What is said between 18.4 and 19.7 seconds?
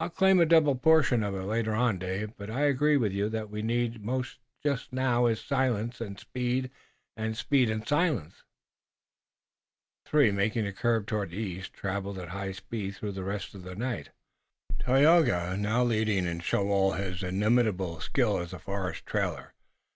a forest trailer.